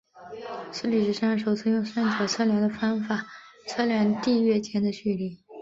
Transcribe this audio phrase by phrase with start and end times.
[0.73, 3.23] 是历史上首次用三角测量的方法
[3.85, 5.39] 量测地月间的距离。